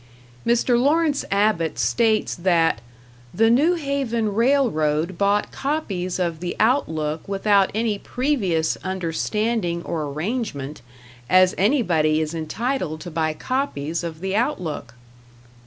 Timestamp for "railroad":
4.33-5.15